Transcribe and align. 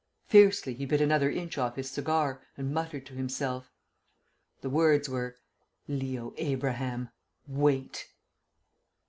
Fiercely 0.25 0.73
he 0.73 0.87
bit 0.87 0.99
another 0.99 1.29
inch 1.29 1.59
off 1.59 1.75
his 1.75 1.91
cigar, 1.91 2.41
and 2.57 2.73
muttered 2.73 3.05
to 3.05 3.13
himself. 3.13 3.71
The 4.61 4.69
words 4.71 5.07
were 5.07 5.35
"Leo 5.87 6.33
Abraham! 6.37 7.09
Wait!" 7.45 8.07